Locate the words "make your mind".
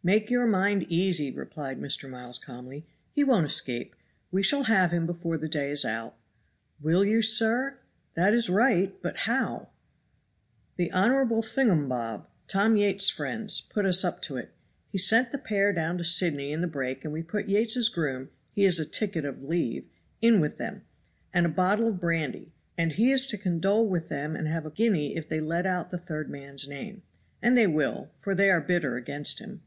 0.00-0.84